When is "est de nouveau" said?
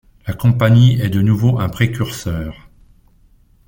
0.99-1.59